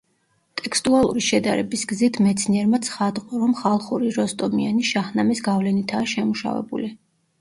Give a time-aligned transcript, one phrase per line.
[0.61, 6.91] ტექსტუალური შედარების გზით მეცნიერმა ცხადყო, რომ ხალხური „როსტომიანი“ „შაჰნამეს“ გავლენითაა შემუშავებული.